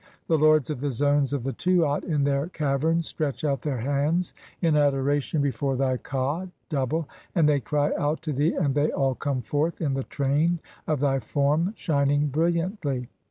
[0.25, 3.77] The lords of (17) the zones of 'the Tuat in their caverns stretch out their
[3.81, 8.73] hands in adoration 'before (18) thy Ka (double), and they cry out to thee, and
[8.73, 13.09] thev 'all come forth in the train of thy form shining brilliantlv.